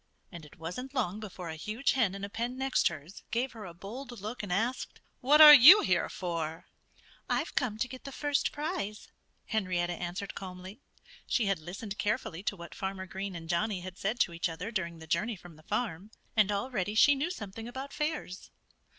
And 0.31 0.45
it 0.47 0.57
wasn't 0.57 0.95
long 0.95 1.19
before 1.19 1.49
a 1.49 1.55
huge 1.55 1.91
hen 1.91 2.15
in 2.15 2.23
a 2.23 2.27
pen 2.29 2.57
next 2.57 2.87
hers 2.87 3.21
gave 3.29 3.51
her 3.51 3.65
a 3.65 3.73
bold 3.75 4.19
look 4.19 4.41
and 4.41 4.51
asked, 4.51 4.99
"What 5.19 5.41
are 5.41 5.53
you 5.53 5.81
here 5.81 6.09
for?" 6.09 6.65
"I've 7.29 7.53
come 7.53 7.77
to 7.77 7.87
get 7.87 8.03
the 8.03 8.11
first 8.11 8.51
prize," 8.51 9.09
Henrietta 9.45 9.93
answered 9.93 10.33
calmly. 10.33 10.81
She 11.27 11.45
had 11.45 11.59
listened 11.59 11.99
carefully 11.99 12.41
to 12.41 12.55
what 12.55 12.73
Farmer 12.73 13.05
Green 13.05 13.35
and 13.35 13.47
Johnnie 13.47 13.81
had 13.81 13.99
said 13.99 14.19
to 14.21 14.33
each 14.33 14.49
other 14.49 14.71
during 14.71 14.97
the 14.97 15.05
journey 15.05 15.35
from 15.35 15.55
the 15.55 15.61
farm. 15.61 16.09
And 16.35 16.51
already 16.51 16.95
she 16.95 17.13
knew 17.13 17.29
something 17.29 17.67
about 17.67 17.93
fairs. 17.93 18.49